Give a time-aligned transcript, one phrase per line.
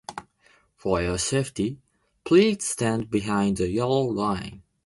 [0.77, 1.77] For your safety,
[2.23, 4.63] please stand behind the yellow line.